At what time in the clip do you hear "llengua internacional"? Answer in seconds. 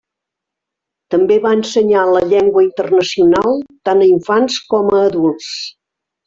2.31-3.61